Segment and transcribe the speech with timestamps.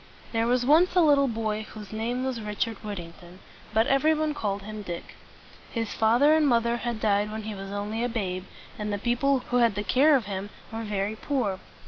[0.31, 3.37] There was once a little boy whose name was Richard Whit´ting ton;
[3.71, 5.13] but everybody called him Dick.
[5.71, 8.45] His father and mother had died when he was only a babe,
[8.79, 11.59] and the people who had the care of him were very poor.